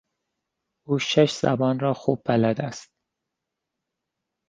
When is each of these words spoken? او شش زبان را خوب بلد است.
او 0.87 0.99
شش 0.99 1.37
زبان 1.41 1.79
را 1.79 1.93
خوب 1.93 2.21
بلد 2.25 2.61
است. 2.61 2.91